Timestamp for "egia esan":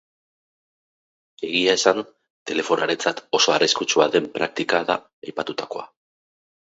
1.49-1.99